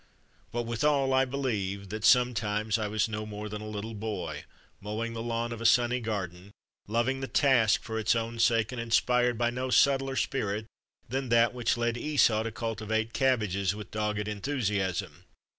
But 0.51 0.63
with 0.63 0.83
all 0.83 1.13
I 1.13 1.25
believe 1.25 1.89
that 1.89 2.03
sometimes 2.03 2.79
I 2.79 2.87
was 2.87 3.07
no 3.07 3.23
more 3.23 3.47
than 3.49 3.61
a 3.61 3.69
little 3.69 3.93
boy, 3.93 4.45
mowing 4.79 5.13
the 5.13 5.21
lawn 5.21 5.51
of 5.51 5.61
a 5.61 5.65
sunny 5.67 5.99
garden, 5.99 6.49
loving 6.87 7.19
the 7.19 7.27
task 7.27 7.83
for 7.83 7.99
its 7.99 8.15
own 8.15 8.39
sake, 8.39 8.71
and 8.71 8.81
inspired 8.81 9.37
by 9.37 9.51
no 9.51 9.69
subtler 9.69 10.15
spirit 10.15 10.65
than 11.07 11.29
that 11.29 11.53
which 11.53 11.77
led 11.77 11.99
Esau 11.99 12.41
to 12.41 12.51
cultivate 12.51 13.13
cab 13.13 13.41
bages 13.41 13.75
with 13.75 13.91
dogged 13.91 14.27
enthusiasm. 14.27 15.25